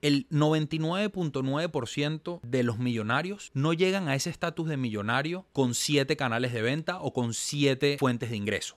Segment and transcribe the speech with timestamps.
[0.00, 6.52] el 99.9% de los millonarios no llegan a ese estatus de millonario con siete canales
[6.52, 8.76] de venta o con siete fuentes de ingreso.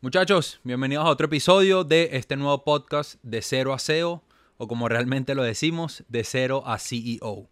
[0.00, 4.22] Muchachos, bienvenidos a otro episodio de este nuevo podcast de cero a SEO
[4.58, 7.48] o como realmente lo decimos, de cero a CEO.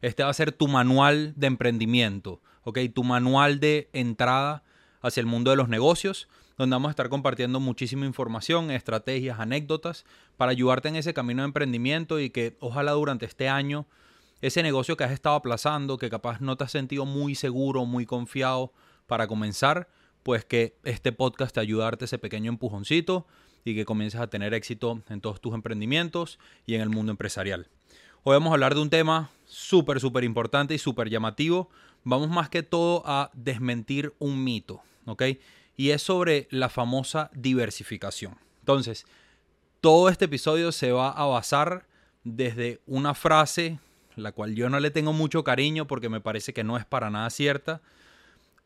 [0.00, 2.78] Este va a ser tu manual de emprendimiento, ¿ok?
[2.94, 4.62] Tu manual de entrada
[5.02, 10.04] hacia el mundo de los negocios, donde vamos a estar compartiendo muchísima información, estrategias, anécdotas,
[10.36, 13.86] para ayudarte en ese camino de emprendimiento y que ojalá durante este año
[14.42, 18.06] ese negocio que has estado aplazando, que capaz no te has sentido muy seguro, muy
[18.06, 18.72] confiado
[19.06, 19.88] para comenzar,
[20.22, 23.26] pues que este podcast te ayude a darte ese pequeño empujoncito
[23.64, 27.68] y que comiences a tener éxito en todos tus emprendimientos y en el mundo empresarial.
[28.22, 31.70] Hoy vamos a hablar de un tema súper, súper importante y súper llamativo.
[32.02, 35.22] Vamos más que todo a desmentir un mito, ¿ok?
[35.76, 38.38] Y es sobre la famosa diversificación.
[38.60, 39.06] Entonces,
[39.80, 41.86] todo este episodio se va a basar
[42.24, 43.78] desde una frase,
[44.16, 47.10] la cual yo no le tengo mucho cariño porque me parece que no es para
[47.10, 47.80] nada cierta.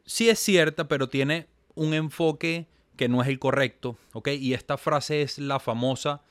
[0.06, 4.28] Sí es cierta, pero tiene un enfoque que no es el correcto, ¿ok?
[4.28, 6.22] Y esta frase es la famosa,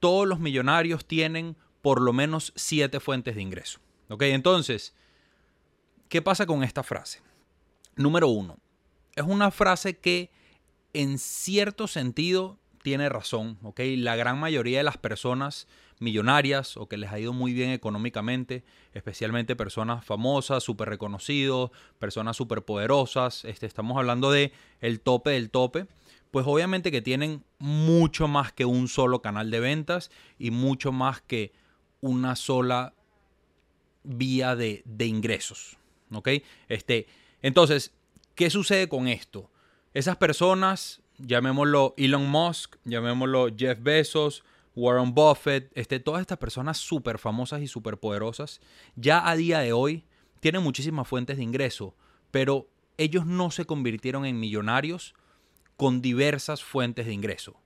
[0.00, 4.22] todos los millonarios tienen por lo menos siete fuentes de ingreso, ¿ok?
[4.22, 4.94] Entonces,
[6.08, 7.20] ¿qué pasa con esta frase?
[7.96, 8.58] Número uno,
[9.16, 10.30] es una frase que
[10.92, 13.80] en cierto sentido tiene razón, ¿ok?
[13.96, 15.66] La gran mayoría de las personas
[15.98, 22.36] millonarias o que les ha ido muy bien económicamente, especialmente personas famosas, súper reconocidos, personas
[22.36, 25.86] súper poderosas, este, estamos hablando de el tope del tope,
[26.30, 31.22] pues obviamente que tienen mucho más que un solo canal de ventas y mucho más
[31.22, 31.52] que
[32.00, 32.94] una sola
[34.04, 35.78] vía de, de ingresos,
[36.12, 36.28] ¿ok?
[36.68, 37.06] Este,
[37.42, 37.92] entonces,
[38.36, 39.50] ¿qué sucede con esto?
[39.94, 44.44] Esas personas, llamémoslo Elon Musk, llamémoslo Jeff Bezos,
[44.76, 48.60] Warren Buffett, este, todas estas personas súper famosas y súper poderosas,
[48.94, 50.04] ya a día de hoy
[50.40, 51.96] tienen muchísimas fuentes de ingreso,
[52.30, 52.68] pero
[52.98, 55.14] ellos no se convirtieron en millonarios
[55.78, 57.58] con diversas fuentes de ingreso.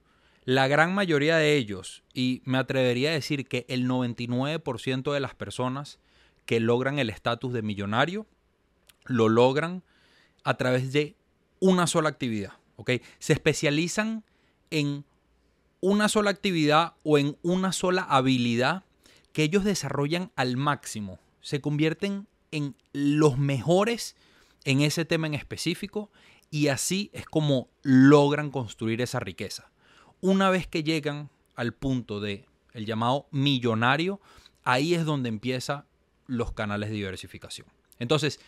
[0.45, 5.34] La gran mayoría de ellos, y me atrevería a decir que el 99% de las
[5.34, 5.99] personas
[6.47, 8.27] que logran el estatus de millonario,
[9.05, 9.83] lo logran
[10.45, 11.17] a través de
[11.61, 12.53] una sola actividad.
[13.19, 14.25] Se especializan
[14.71, 15.05] en
[15.81, 18.84] una sola actividad o en una sola habilidad
[19.33, 21.19] que ellos desarrollan al máximo.
[21.41, 24.17] Se convierten en los mejores
[24.65, 26.11] en ese tema en específico
[26.51, 29.71] y así es como logran construir esa riqueza.
[30.21, 34.21] Una vez que llegan al punto de el llamado millonario,
[34.65, 35.84] ahí es donde empiezan
[36.27, 37.67] los canales de diversificación.
[37.99, 38.41] Entonces,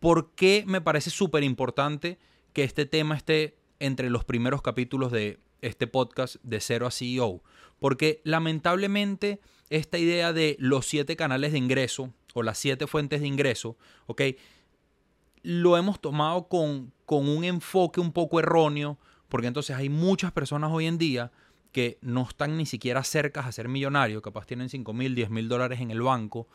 [0.00, 2.18] ¿por qué me parece súper importante
[2.52, 7.42] que este tema esté entre los primeros capítulos de este podcast de cero a CEO.
[7.78, 13.26] Porque lamentablemente esta idea de los siete canales de ingreso o las siete fuentes de
[13.26, 13.76] ingreso,
[14.06, 14.22] ¿ok?
[15.42, 20.70] Lo hemos tomado con, con un enfoque un poco erróneo, porque entonces hay muchas personas
[20.72, 21.32] hoy en día
[21.72, 25.48] que no están ni siquiera cerca a ser millonarios, capaz tienen 5 mil, 10 mil
[25.48, 26.48] dólares en el banco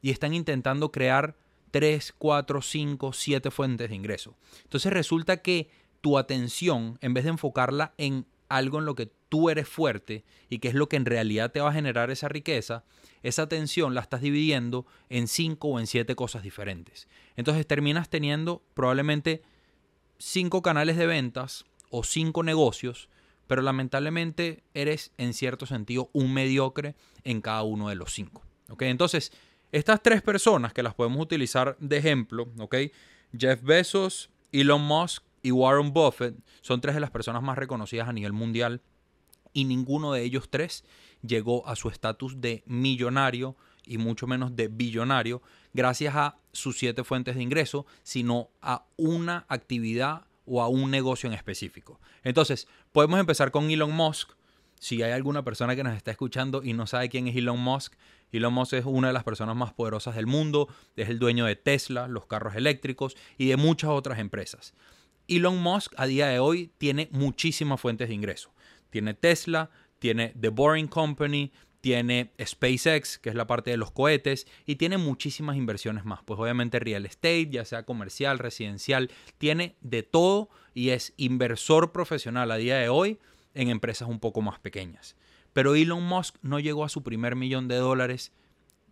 [0.00, 1.36] y están intentando crear
[1.70, 4.36] 3, 4, 5, 7 fuentes de ingreso.
[4.64, 5.70] Entonces resulta que
[6.00, 10.58] tu atención, en vez de enfocarla en algo en lo que tú eres fuerte y
[10.58, 12.84] que es lo que en realidad te va a generar esa riqueza,
[13.22, 17.08] esa atención la estás dividiendo en cinco o en siete cosas diferentes.
[17.36, 19.42] Entonces terminas teniendo probablemente
[20.18, 23.08] cinco canales de ventas o cinco negocios,
[23.46, 28.42] pero lamentablemente eres en cierto sentido un mediocre en cada uno de los cinco.
[28.80, 29.32] Entonces,
[29.72, 32.48] estas tres personas que las podemos utilizar de ejemplo,
[33.36, 38.12] Jeff Bezos, Elon Musk y Warren Buffett son tres de las personas más reconocidas a
[38.12, 38.80] nivel mundial
[39.52, 40.84] y ninguno de ellos tres
[41.22, 45.42] llegó a su estatus de millonario y mucho menos de billonario
[45.72, 51.28] gracias a sus siete fuentes de ingreso, sino a una actividad o a un negocio
[51.28, 52.00] en específico.
[52.22, 54.32] Entonces, podemos empezar con Elon Musk.
[54.80, 57.94] Si hay alguna persona que nos está escuchando y no sabe quién es Elon Musk,
[58.32, 61.56] Elon Musk es una de las personas más poderosas del mundo, es el dueño de
[61.56, 64.74] Tesla, los carros eléctricos y de muchas otras empresas.
[65.26, 68.50] Elon Musk a día de hoy tiene muchísimas fuentes de ingreso.
[68.90, 74.46] Tiene Tesla, tiene The Boring Company, tiene SpaceX, que es la parte de los cohetes,
[74.66, 76.20] y tiene muchísimas inversiones más.
[76.24, 82.50] Pues obviamente real estate, ya sea comercial, residencial, tiene de todo y es inversor profesional
[82.50, 83.18] a día de hoy
[83.54, 85.16] en empresas un poco más pequeñas.
[85.52, 88.32] Pero Elon Musk no llegó a su primer millón de dólares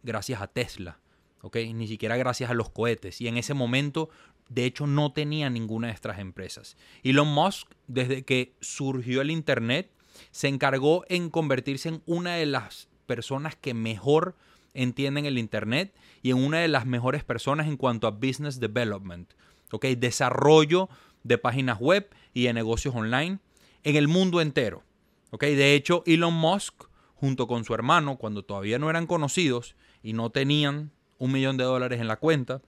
[0.02, 0.98] gracias a Tesla,
[1.42, 1.56] ¿ok?
[1.74, 3.20] Ni siquiera gracias a los cohetes.
[3.20, 4.10] Y en ese momento
[4.48, 6.76] de hecho no tenía ninguna de estas empresas.
[7.02, 9.90] Elon Musk, desde que surgió el Internet,
[10.30, 14.36] se encargó en convertirse en una de las personas que mejor
[14.74, 19.32] entienden el Internet y en una de las mejores personas en cuanto a business development,
[19.72, 19.86] ¿ok?
[19.86, 20.88] Desarrollo
[21.24, 23.38] de páginas web y de negocios online
[23.86, 24.82] en el mundo entero,
[25.30, 25.42] ¿ok?
[25.44, 30.30] De hecho, Elon Musk, junto con su hermano, cuando todavía no eran conocidos y no
[30.30, 32.60] tenían un millón de dólares en la cuenta,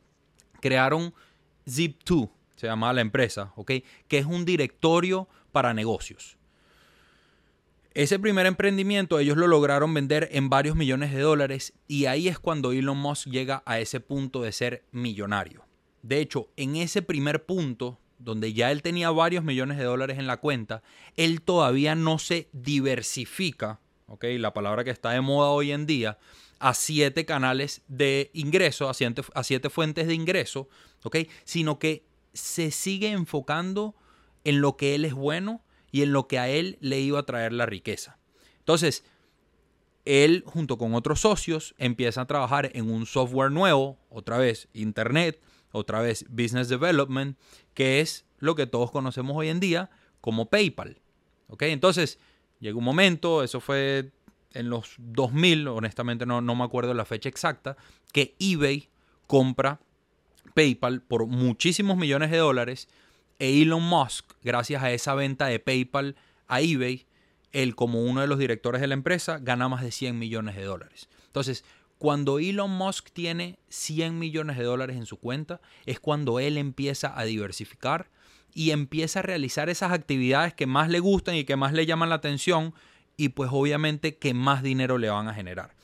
[0.61, 1.13] crearon
[1.67, 3.73] Zip2, se llamaba la empresa, ¿ok?
[4.07, 6.39] Que es un directorio para negocios.
[7.95, 12.39] Ese primer emprendimiento ellos lo lograron vender en varios millones de dólares y ahí es
[12.39, 15.65] cuando Elon Musk llega a ese punto de ser millonario.
[16.03, 20.27] De hecho, en ese primer punto, donde ya él tenía varios millones de dólares en
[20.27, 20.83] la cuenta,
[21.17, 24.25] él todavía no se diversifica, ¿ok?
[24.39, 26.19] La palabra que está de moda hoy en día,
[26.59, 30.69] a siete canales de ingreso, a siete, a siete fuentes de ingreso,
[31.05, 31.19] ¿ok?
[31.45, 33.95] Sino que se sigue enfocando
[34.45, 37.27] en lo que él es bueno y en lo que a él le iba a
[37.27, 38.19] traer la riqueza.
[38.59, 39.05] Entonces,
[40.05, 45.41] él junto con otros socios empieza a trabajar en un software nuevo, otra vez Internet,
[45.79, 47.39] otra vez Business Development,
[47.75, 49.91] que es lo que todos conocemos hoy en día
[50.21, 51.01] como PayPal.
[51.49, 51.63] ¿Ok?
[51.63, 52.19] Entonces,
[52.61, 54.13] llega un momento, eso fue
[54.53, 57.77] en los 2000, honestamente no, no me acuerdo la fecha exacta,
[58.13, 58.89] que eBay
[59.27, 59.81] compra
[60.55, 62.89] PayPal por muchísimos millones de dólares
[63.39, 66.17] e Elon Musk, gracias a esa venta de PayPal
[66.49, 67.07] a eBay,
[67.53, 70.65] él como uno de los directores de la empresa gana más de 100 millones de
[70.65, 71.09] dólares.
[71.27, 71.65] Entonces,
[71.99, 77.19] cuando Elon Musk tiene 100 millones de dólares en su cuenta, es cuando él empieza
[77.19, 78.11] a diversificar
[78.55, 82.09] y empieza a realizar esas actividades que más le gustan y que más le llaman
[82.09, 82.75] la atención
[83.17, 85.75] y pues obviamente que más dinero le van a generar.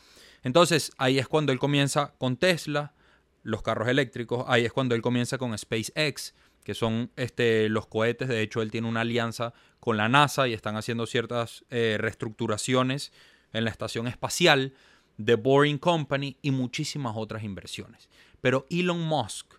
[0.42, 2.94] Entonces ahí es cuando él comienza con Tesla,
[3.42, 8.28] los carros eléctricos, ahí es cuando él comienza con SpaceX, que son este, los cohetes,
[8.28, 13.12] de hecho él tiene una alianza con la NASA y están haciendo ciertas eh, reestructuraciones
[13.52, 14.74] en la estación espacial,
[15.22, 18.08] The Boring Company y muchísimas otras inversiones.
[18.40, 19.54] Pero Elon Musk,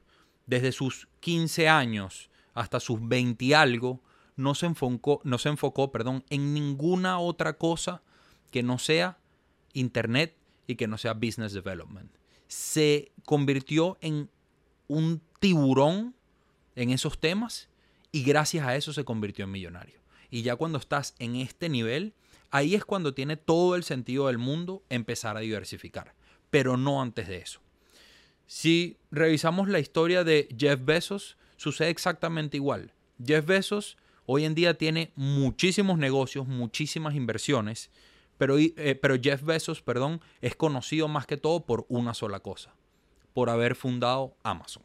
[0.45, 4.01] desde sus 15 años hasta sus 20 y algo,
[4.35, 8.01] no se enfocó, no se enfocó perdón, en ninguna otra cosa
[8.51, 9.17] que no sea
[9.73, 10.35] Internet
[10.67, 12.11] y que no sea Business Development.
[12.47, 14.29] Se convirtió en
[14.87, 16.15] un tiburón
[16.75, 17.69] en esos temas
[18.11, 19.99] y gracias a eso se convirtió en millonario.
[20.29, 22.13] Y ya cuando estás en este nivel,
[22.55, 26.13] ahí es cuando tiene todo el sentido del mundo empezar a diversificar,
[26.49, 27.61] pero no antes de eso.
[28.47, 32.93] Si revisamos la historia de Jeff Bezos, sucede exactamente igual.
[33.23, 33.97] Jeff Bezos
[34.27, 37.91] Hoy en día tiene muchísimos negocios, muchísimas inversiones,
[38.37, 42.73] pero, eh, pero Jeff Bezos, perdón, es conocido más que todo por una sola cosa,
[43.33, 44.83] por haber fundado Amazon.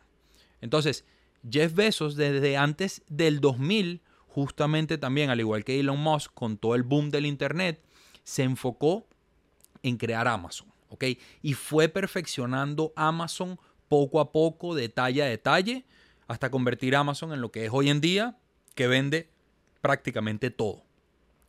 [0.61, 1.07] Entonces,
[1.51, 6.75] Jeff Bezos desde antes del 2000, justamente también, al igual que Elon Musk, con todo
[6.75, 7.83] el boom del Internet,
[8.23, 9.07] se enfocó
[9.83, 11.05] en crear Amazon, ¿ok?
[11.43, 15.85] Y fue perfeccionando Amazon poco a poco, detalle a detalle,
[16.29, 18.39] hasta convertir Amazon en lo que es hoy en día,
[18.77, 19.29] que vende
[19.81, 20.85] prácticamente todo.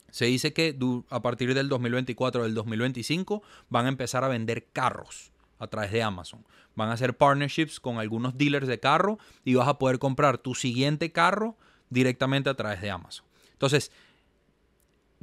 [0.09, 0.75] Se dice que
[1.09, 5.91] a partir del 2024 o del 2025 van a empezar a vender carros a través
[5.91, 6.43] de Amazon.
[6.75, 10.55] Van a hacer partnerships con algunos dealers de carro y vas a poder comprar tu
[10.55, 11.57] siguiente carro
[11.91, 13.25] directamente a través de Amazon.
[13.53, 13.91] Entonces,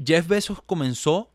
[0.03, 1.33] Jeff Bezos comenzó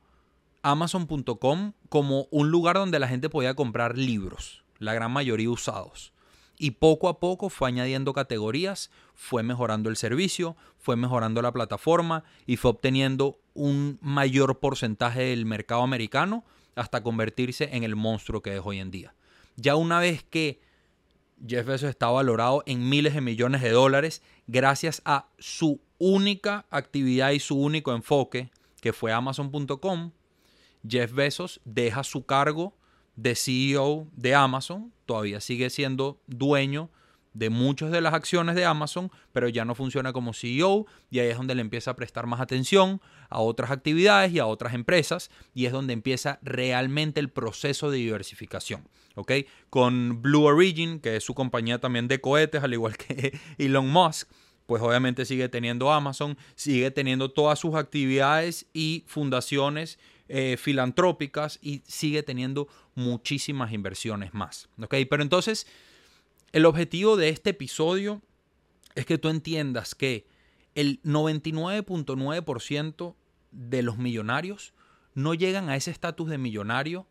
[0.61, 6.13] Amazon.com como un lugar donde la gente podía comprar libros, la gran mayoría usados.
[6.57, 12.23] Y poco a poco fue añadiendo categorías, fue mejorando el servicio, fue mejorando la plataforma
[12.45, 18.55] y fue obteniendo un mayor porcentaje del mercado americano hasta convertirse en el monstruo que
[18.55, 19.13] es hoy en día.
[19.57, 20.61] Ya una vez que
[21.45, 27.31] Jeff Bezos está valorado en miles de millones de dólares gracias a su única actividad
[27.31, 28.49] y su único enfoque,
[28.81, 30.11] que fue Amazon.com,
[30.87, 32.73] Jeff Bezos deja su cargo
[33.15, 36.89] de CEO de Amazon, todavía sigue siendo dueño
[37.33, 41.29] de muchas de las acciones de Amazon, pero ya no funciona como CEO y ahí
[41.29, 45.31] es donde le empieza a prestar más atención a otras actividades y a otras empresas
[45.53, 49.31] y es donde empieza realmente el proceso de diversificación, ¿ok?
[49.69, 54.29] Con Blue Origin, que es su compañía también de cohetes, al igual que Elon Musk,
[54.65, 59.99] pues obviamente sigue teniendo Amazon, sigue teniendo todas sus actividades y fundaciones
[60.29, 64.69] eh, filantrópicas y sigue teniendo muchísimas inversiones más.
[64.81, 64.95] ¿ok?
[65.09, 65.67] Pero entonces,
[66.53, 68.21] el objetivo de este episodio
[68.95, 70.25] es que tú entiendas que
[70.75, 73.15] el 99.9%
[73.51, 74.73] de los millonarios
[75.15, 77.07] no llegan a ese estatus de millonario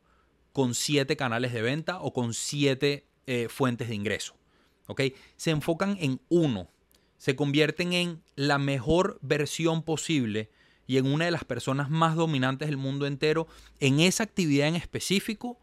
[0.53, 4.37] con siete canales de venta o con siete eh, fuentes de ingreso.
[5.37, 6.69] Se enfocan en uno,
[7.19, 10.51] se convierten en la mejor versión posible
[10.87, 13.49] y en una de las personas más dominantes del mundo entero
[13.81, 15.59] en esa actividad en específico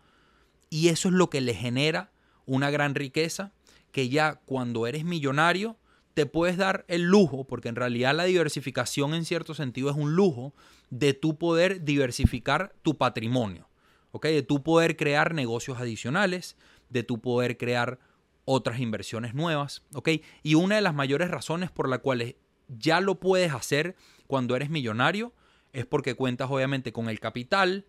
[0.69, 2.12] y eso es lo que le genera
[2.45, 3.53] una gran riqueza
[3.91, 5.77] que ya cuando eres millonario
[6.13, 10.15] te puedes dar el lujo, porque en realidad la diversificación en cierto sentido es un
[10.15, 10.53] lujo,
[10.89, 13.69] de tu poder diversificar tu patrimonio,
[14.12, 14.25] ¿ok?
[14.25, 16.58] De tu poder crear negocios adicionales,
[16.89, 18.00] de tu poder crear
[18.46, 20.10] otras inversiones nuevas, ¿ok?
[20.41, 22.36] Y una de las mayores razones por las cuales
[22.67, 23.96] ya lo puedes hacer
[24.27, 25.34] cuando eres millonario
[25.74, 27.86] es porque cuentas obviamente con el capital,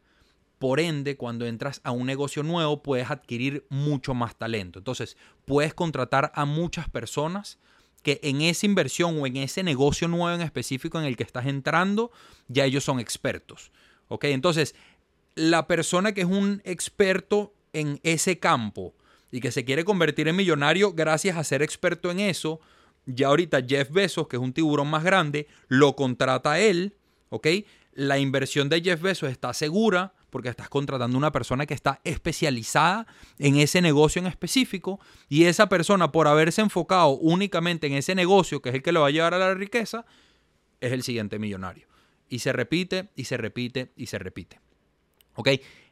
[0.60, 4.78] por ende, cuando entras a un negocio nuevo puedes adquirir mucho más talento.
[4.78, 7.58] Entonces, puedes contratar a muchas personas
[8.02, 11.46] que en esa inversión o en ese negocio nuevo en específico en el que estás
[11.46, 12.10] entrando,
[12.48, 13.72] ya ellos son expertos.
[14.08, 14.24] ¿Ok?
[14.26, 14.74] Entonces,
[15.34, 18.94] la persona que es un experto en ese campo
[19.30, 22.60] y que se quiere convertir en millonario gracias a ser experto en eso,
[23.06, 26.98] ya ahorita Jeff Bezos, que es un tiburón más grande, lo contrata a él,
[27.30, 27.46] ¿ok?
[27.94, 33.06] La inversión de Jeff Bezos está segura, porque estás contratando una persona que está especializada
[33.38, 38.62] en ese negocio en específico y esa persona por haberse enfocado únicamente en ese negocio,
[38.62, 40.06] que es el que le va a llevar a la riqueza,
[40.80, 41.86] es el siguiente millonario.
[42.28, 44.60] Y se repite y se repite y se repite.
[45.34, 45.48] ¿Ok?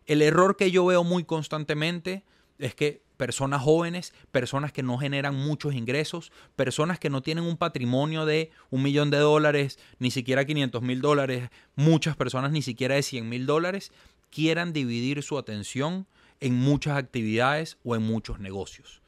[0.06, 2.24] El error que yo veo muy constantemente
[2.58, 7.56] es que personas jóvenes, personas que no generan muchos ingresos, personas que no tienen un
[7.56, 12.94] patrimonio de un millón de dólares, ni siquiera 500 mil dólares, muchas personas ni siquiera
[12.94, 13.92] de 100 mil dólares,
[14.30, 16.06] quieran dividir su atención
[16.40, 19.02] en muchas actividades o en muchos negocios.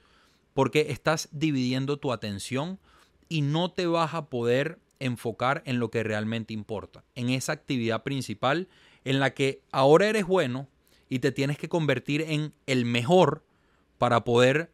[0.54, 2.78] Porque estás dividiendo tu atención
[3.28, 8.02] y no te vas a poder enfocar en lo que realmente importa, en esa actividad
[8.02, 8.68] principal
[9.04, 10.68] en la que ahora eres bueno
[11.08, 13.44] y te tienes que convertir en el mejor
[13.98, 14.70] para poder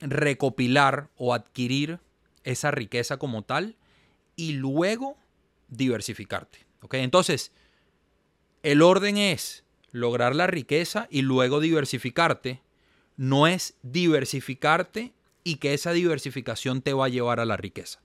[0.00, 2.00] recopilar o adquirir
[2.44, 3.76] esa riqueza como tal
[4.36, 5.16] y luego
[5.68, 6.58] diversificarte.
[6.82, 6.94] ¿ok?
[6.94, 7.52] Entonces,
[8.64, 12.62] el orden es lograr la riqueza y luego diversificarte.
[13.16, 15.12] No es diversificarte
[15.44, 18.00] y que esa diversificación te va a llevar a la riqueza.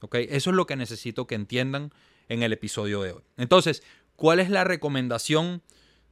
[0.00, 0.16] ¿Ok?
[0.16, 1.92] Eso es lo que necesito que entiendan
[2.28, 3.22] en el episodio de hoy.
[3.38, 3.82] Entonces,
[4.14, 5.62] ¿cuál es la recomendación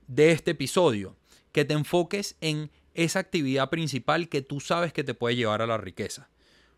[0.07, 1.15] de este episodio?
[1.53, 5.67] Que te enfoques en esa actividad principal que tú sabes que te puede llevar a
[5.67, 6.31] la riqueza.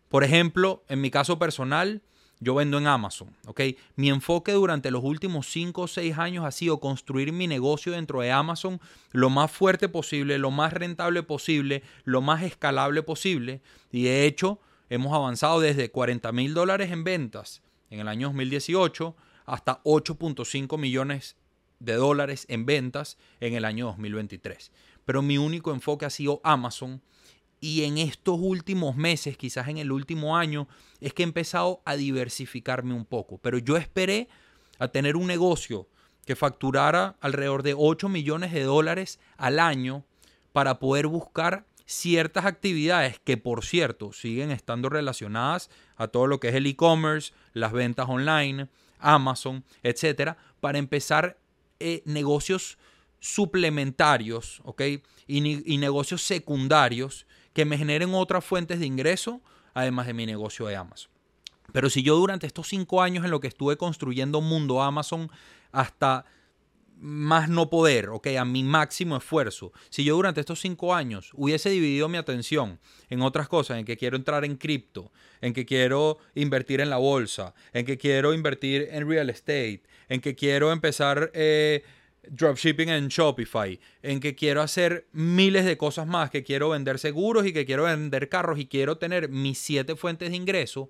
[0.09, 2.01] Por ejemplo, en mi caso personal,
[2.43, 3.61] yo vendo en Amazon, ¿ok?
[3.95, 8.21] Mi enfoque durante los últimos 5 o 6 años ha sido construir mi negocio dentro
[8.21, 8.79] de Amazon
[9.11, 13.61] lo más fuerte posible, lo más rentable posible, lo más escalable posible.
[13.91, 14.59] Y de hecho,
[14.89, 21.35] hemos avanzado desde 40 mil dólares en ventas en el año 2018 hasta 8.5 millones
[21.79, 24.71] de dólares en ventas en el año 2023.
[25.05, 27.01] Pero mi único enfoque ha sido Amazon
[27.63, 30.67] y en estos últimos meses, quizás en el último año,
[30.99, 33.37] es que he empezado a diversificarme un poco.
[33.37, 34.27] Pero yo esperé
[34.79, 35.87] a tener un negocio
[36.25, 40.03] que facturara alrededor de 8 millones de dólares al año
[40.51, 46.49] para poder buscar ciertas actividades que, por cierto, siguen estando relacionadas a todo lo que
[46.49, 48.67] es el e-commerce, las ventas online,
[48.99, 51.37] Amazon, etcétera, para empezar
[51.79, 52.77] eh, negocios
[53.21, 54.81] suplementarios, ¿ok?
[55.27, 59.41] y negocios secundarios que me generen otras fuentes de ingreso,
[59.73, 61.11] además de mi negocio de Amazon.
[61.71, 65.29] Pero si yo durante estos cinco años en lo que estuve construyendo Mundo Amazon
[65.71, 66.25] hasta
[66.99, 71.69] más no poder, ok, a mi máximo esfuerzo, si yo durante estos cinco años hubiese
[71.69, 72.79] dividido mi atención
[73.09, 76.97] en otras cosas, en que quiero entrar en cripto, en que quiero invertir en la
[76.97, 81.31] bolsa, en que quiero invertir en real estate, en que quiero empezar...
[81.33, 81.83] Eh,
[82.29, 87.45] dropshipping en Shopify, en que quiero hacer miles de cosas más, que quiero vender seguros
[87.45, 90.89] y que quiero vender carros y quiero tener mis siete fuentes de ingreso,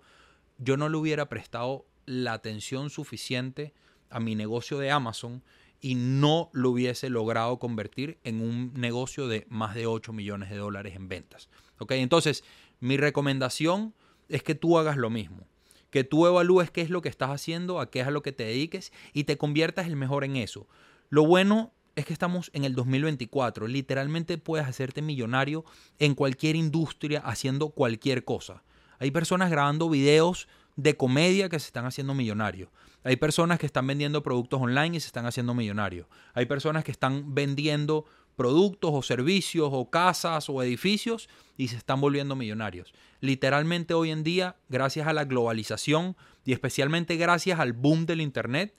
[0.58, 3.74] yo no le hubiera prestado la atención suficiente
[4.10, 5.44] a mi negocio de Amazon
[5.82, 10.56] y no lo hubiese logrado convertir en un negocio de más de 8 millones de
[10.56, 11.50] dólares en ventas.
[11.80, 11.92] ¿Ok?
[11.92, 12.44] Entonces,
[12.80, 13.94] mi recomendación
[14.30, 15.46] es que tú hagas lo mismo.
[15.90, 18.32] Que tú evalúes qué es lo que estás haciendo, a qué es a lo que
[18.32, 20.68] te dediques y te conviertas el mejor en eso.
[21.14, 23.68] Lo bueno es que estamos en el 2024.
[23.68, 25.64] Literalmente puedes hacerte millonario
[26.00, 28.64] en cualquier industria haciendo cualquier cosa.
[28.98, 32.70] Hay personas grabando videos de comedia que se están haciendo millonarios.
[33.04, 36.08] Hay personas que están vendiendo productos online y se están haciendo millonarios.
[36.34, 38.06] Hay personas que están vendiendo
[38.36, 42.92] productos o servicios o casas o edificios y se están volviendo millonarios.
[43.20, 48.74] Literalmente hoy en día, gracias a la globalización y especialmente gracias al boom del Internet,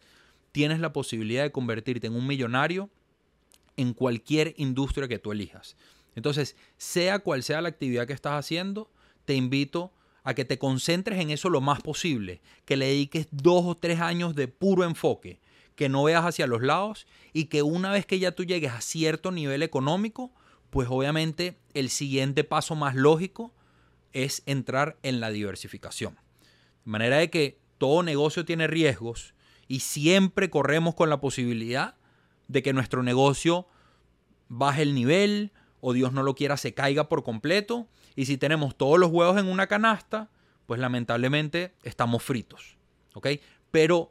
[0.54, 2.88] tienes la posibilidad de convertirte en un millonario
[3.76, 5.74] en cualquier industria que tú elijas.
[6.14, 8.88] Entonces, sea cual sea la actividad que estás haciendo,
[9.24, 9.92] te invito
[10.22, 13.98] a que te concentres en eso lo más posible, que le dediques dos o tres
[13.98, 15.40] años de puro enfoque,
[15.74, 18.80] que no veas hacia los lados y que una vez que ya tú llegues a
[18.80, 20.30] cierto nivel económico,
[20.70, 23.52] pues obviamente el siguiente paso más lógico
[24.12, 26.14] es entrar en la diversificación.
[26.84, 29.33] De manera de que todo negocio tiene riesgos
[29.68, 31.96] y siempre corremos con la posibilidad
[32.48, 33.66] de que nuestro negocio
[34.48, 38.76] baje el nivel o Dios no lo quiera se caiga por completo y si tenemos
[38.76, 40.30] todos los huevos en una canasta,
[40.66, 42.76] pues lamentablemente estamos fritos.
[43.14, 43.28] ¿Ok?
[43.70, 44.10] Pero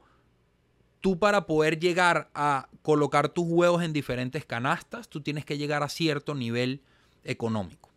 [1.02, 5.84] tú para poder llegar a colocar tus huevos en diferentes canastas, tú tienes que llegar
[5.84, 6.82] a cierto nivel
[7.24, 7.90] económico.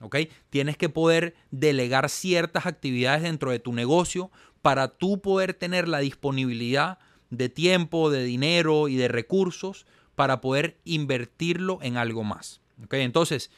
[0.00, 0.16] ¿Ok?
[0.50, 4.30] Tienes que poder delegar ciertas actividades dentro de tu negocio
[4.62, 6.98] para tú poder tener la disponibilidad
[7.30, 12.60] de tiempo, de dinero y de recursos para poder invertirlo en algo más.
[12.84, 12.94] ¿Ok?
[12.94, 13.50] Entonces,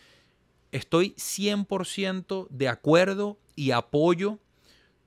[0.72, 4.38] estoy 100% de acuerdo y apoyo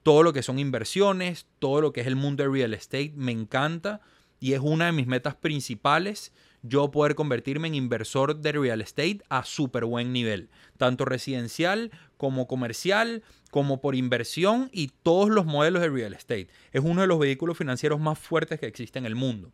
[0.03, 3.31] todo lo que son inversiones, todo lo que es el mundo de real estate, me
[3.31, 3.99] encanta
[4.39, 9.21] y es una de mis metas principales yo poder convertirme en inversor de real estate
[9.29, 13.23] a súper buen nivel, tanto residencial como comercial,
[13.57, 16.47] como por inversión y todos los modelos de real estate.
[16.73, 19.51] Es uno de los vehículos financieros más fuertes que existe en el mundo.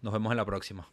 [0.01, 0.87] Nos vemos en la próxima.